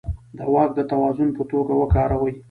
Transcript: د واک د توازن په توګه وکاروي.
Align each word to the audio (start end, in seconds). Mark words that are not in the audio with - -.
د 0.37 0.39
واک 0.53 0.71
د 0.75 0.79
توازن 0.91 1.29
په 1.37 1.43
توګه 1.51 1.73
وکاروي. 1.81 2.33